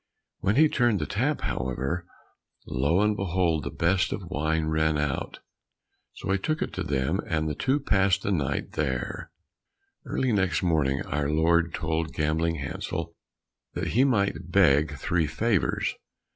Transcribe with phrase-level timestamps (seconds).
[0.39, 2.07] When he turned the tap, however,
[2.65, 5.41] lo and behold, the best of wine ran out!
[6.13, 9.29] So he took it to them, and the two passed the night there.
[10.05, 13.13] Early next day our Lord told Gambling Hansel
[13.75, 15.93] that he might beg three favours.